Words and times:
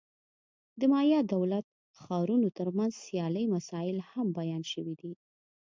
د 0.79 0.81
مایا 0.93 1.19
دولت-ښارونو 1.33 2.47
ترمنځ 2.57 2.93
سیالۍ 3.05 3.45
مسایل 3.55 3.97
هم 4.11 4.27
بیان 4.39 4.63
شوي 4.71 4.95
دي. 5.01 5.11